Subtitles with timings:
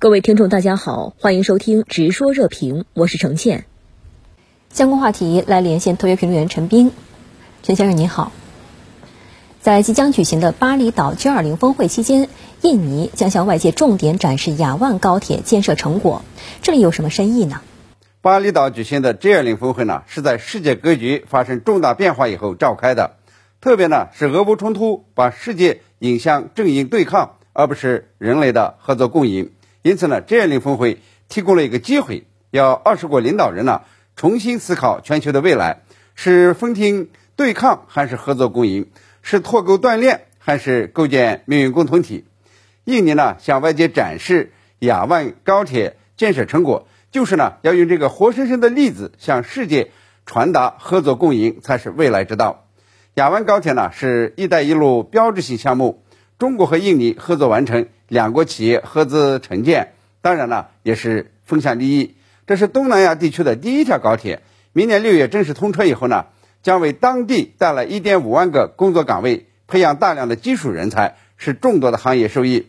[0.00, 3.66] 各位听众，大家好，欢迎收听《直说热评》，我是程倩。
[4.72, 6.90] 相关话题来连线特约评论员陈斌，
[7.62, 8.32] 陈先生您好。
[9.60, 12.30] 在即将举行的巴厘岛 G20 峰会期间，
[12.62, 16.22] 印尼将向外界重点展示雅万高铁建设成果，
[16.62, 17.60] 这里有什么深意呢？
[18.22, 23.16] 巴厘岛举行的 G20 峰会呢，是在世界格局发生重大变化以后召开的，
[23.60, 29.50] 特别呢是俄乌冲突把世界引向阵营对抗，而不是人类的合作共赢。
[29.82, 33.82] 因此呢，这样的峰会提供了一个机会，要二十国领导人呢
[34.14, 35.80] 重新思考全球的未来，
[36.14, 38.90] 是分庭对抗还是合作共赢，
[39.22, 42.26] 是脱钩断链还是构建命运共同体。
[42.84, 49.92] 印尼呢向外界展示雅万高铁建设成果，就是呢要用这个活生生的例子向世界
[50.26, 52.66] 传达合作共赢才是未来之道。
[53.14, 56.04] 雅万高铁呢是一带一路标志性项目。
[56.40, 62.14] 中国和印尼合作完成，两国企业合资承建，当然了，也是分享利益。
[62.46, 64.40] 这是东南亚地区的第一条高铁，
[64.72, 66.24] 明年六月正式通车以后呢，
[66.62, 72.68] 将为当地带来一点五万个工作岗位，培养大量的技术人才，是众多的行业受益。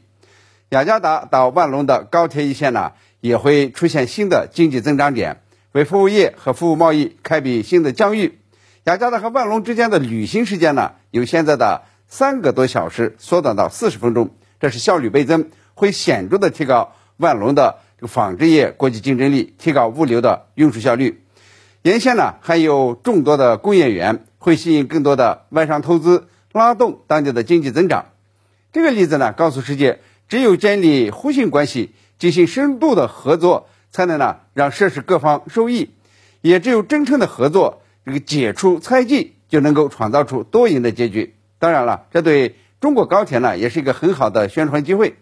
[0.68, 5.38] 雅加达到万隆的高铁一线呢，也会出现新的经济增长点，
[5.72, 8.38] 为服务业和服务贸易开辟新的疆域。
[8.84, 11.84] 雅加达和万隆之间的旅行时间呢，由现在的。
[12.12, 21.24] 三个多小时缩短到四十分钟，这是效率倍增，会显著的提高万隆的这个纺织业国际竞争力，提高物流的运输效率。
[21.84, 28.08] 沿线呢还有众多的工业园，会吸引更多的外商投资，拉动当地的经济增长。
[28.74, 35.92] 这个例子呢告诉世界，只有建立互信关系，进行深度的合作，才能呢让涉事各方受益。
[36.42, 41.36] 也只有真诚的合作，这个解除猜忌，就能够创造出多赢的结局。
[41.62, 45.16] 当然了，这对中国高铁呢也是一个很好的宣传机会。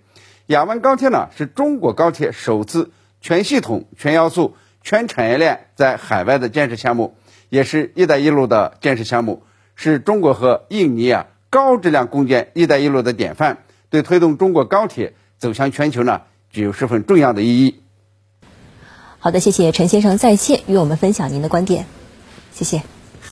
[0.48, 7.18] 雅万高铁呢是中国高铁首次全系统、全要素、全产业链在海外的建设项目，
[7.50, 9.44] 也是一带一路的建设项目，
[9.76, 13.58] 是中国和印尼啊高质量共建一带一路的典范，
[13.90, 17.82] 对推动中国高铁走向全球呢具有十分重要的意义。
[19.20, 21.86] 好的，谢谢陈先生在线与我们分享您的观点，
[22.54, 22.99] 谢谢。